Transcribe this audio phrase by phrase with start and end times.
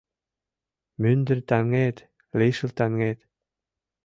[1.01, 1.97] Мӱндыр таҥет,
[2.39, 3.19] лишыл таҥет—